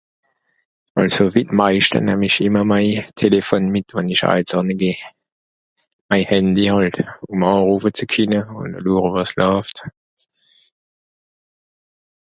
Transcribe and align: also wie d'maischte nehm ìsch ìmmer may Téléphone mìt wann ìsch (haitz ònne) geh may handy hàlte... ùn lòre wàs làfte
also 1.01 1.25
wie 1.35 1.45
d'maischte 1.49 1.99
nehm 2.05 2.23
ìsch 2.27 2.39
ìmmer 2.45 2.65
may 2.71 2.87
Téléphone 3.21 3.67
mìt 3.73 3.89
wann 3.95 4.11
ìsch 4.13 4.25
(haitz 4.27 4.51
ònne) 4.59 4.73
geh 4.81 5.03
may 6.09 6.21
handy 6.31 6.65
hàlte... 6.71 7.03
ùn 7.29 8.75
lòre 8.85 9.11
wàs 9.15 9.31
làfte 9.39 9.83